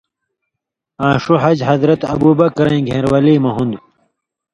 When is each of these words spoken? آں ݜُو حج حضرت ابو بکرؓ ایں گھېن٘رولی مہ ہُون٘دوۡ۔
آں 1.05 1.15
ݜُو 1.23 1.33
حج 1.43 1.59
حضرت 1.69 2.01
ابو 2.13 2.29
بکرؓ 2.37 2.71
ایں 2.73 2.85
گھېن٘رولی 2.87 3.35
مہ 3.43 3.51
ہُون٘دوۡ۔ 3.55 3.83